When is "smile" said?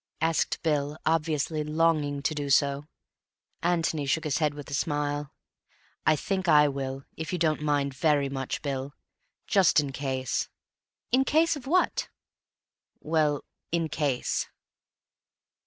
4.73-5.31